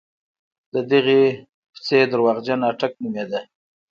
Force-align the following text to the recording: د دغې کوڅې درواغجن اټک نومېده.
د 0.73 0.75
دغې 0.91 1.21
کوڅې 1.73 1.99
درواغجن 2.11 2.59
اټک 2.69 2.93
نومېده. 3.01 3.41